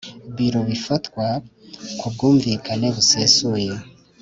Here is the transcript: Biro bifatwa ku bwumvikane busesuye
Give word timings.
Biro 0.35 0.59
bifatwa 0.69 1.25
ku 1.99 2.05
bwumvikane 2.13 2.87
busesuye 2.95 3.71